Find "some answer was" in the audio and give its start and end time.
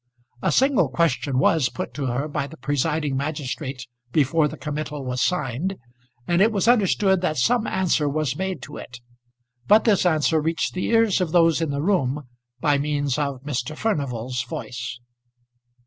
7.37-8.35